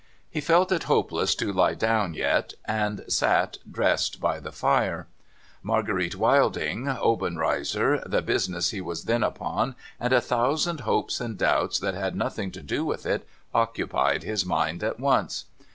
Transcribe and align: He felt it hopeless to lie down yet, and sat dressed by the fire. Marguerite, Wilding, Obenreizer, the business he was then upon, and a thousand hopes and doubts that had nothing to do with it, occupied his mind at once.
He 0.31 0.41
felt 0.41 0.71
it 0.71 0.85
hopeless 0.85 1.35
to 1.35 1.53
lie 1.53 1.75
down 1.75 2.15
yet, 2.15 2.55
and 2.65 3.05
sat 3.07 3.59
dressed 3.71 4.19
by 4.19 4.39
the 4.39 4.51
fire. 4.51 5.05
Marguerite, 5.61 6.15
Wilding, 6.15 6.87
Obenreizer, 6.87 8.01
the 8.07 8.23
business 8.23 8.71
he 8.71 8.81
was 8.81 9.03
then 9.05 9.21
upon, 9.21 9.75
and 9.99 10.11
a 10.11 10.19
thousand 10.19 10.79
hopes 10.79 11.21
and 11.21 11.37
doubts 11.37 11.77
that 11.77 11.93
had 11.93 12.15
nothing 12.15 12.49
to 12.49 12.63
do 12.63 12.83
with 12.83 13.05
it, 13.05 13.27
occupied 13.53 14.23
his 14.23 14.43
mind 14.43 14.83
at 14.83 14.99
once. 14.99 15.45